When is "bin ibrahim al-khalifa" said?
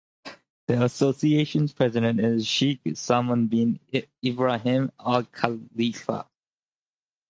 3.45-6.25